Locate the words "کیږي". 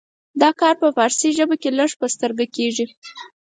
2.55-2.85